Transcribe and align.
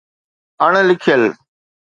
اڻ 0.65 0.73
لکيل 0.87 1.23